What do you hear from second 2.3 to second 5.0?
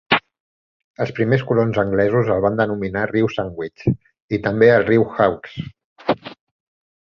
el van denominar "riu Sandwich" i també el